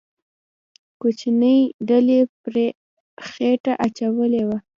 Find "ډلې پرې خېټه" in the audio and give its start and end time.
1.87-3.73